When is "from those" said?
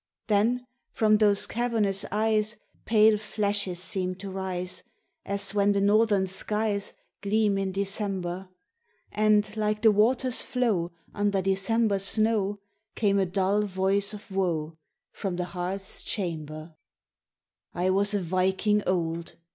0.89-1.45